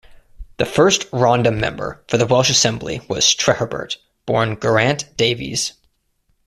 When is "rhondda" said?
1.11-1.51